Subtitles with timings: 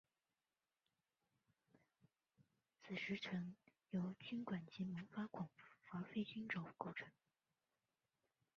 [2.81, 5.47] 子实层体由菌管及萌发孔
[5.91, 7.07] 而非菌褶构成。